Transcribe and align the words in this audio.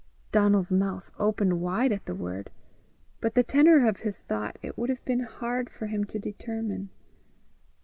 Donal's 0.31 0.71
mouth 0.71 1.11
opened 1.19 1.61
wide 1.61 1.91
at 1.91 2.05
the 2.07 2.15
word, 2.15 2.49
but 3.19 3.35
the 3.35 3.43
tenor 3.43 3.87
of 3.87 3.97
his 3.97 4.17
thought 4.17 4.57
it 4.63 4.75
would 4.75 4.89
have 4.89 5.05
been 5.05 5.19
hard 5.19 5.69
for 5.69 5.85
him 5.85 6.05
to 6.05 6.17
determine. 6.17 6.89